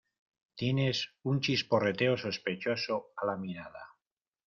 Tienes 0.61 1.01
un 1.21 1.41
chisporroteo 1.41 2.17
sospechoso 2.25 3.11
a 3.21 3.27
la 3.27 3.37
mirada. 3.47 3.85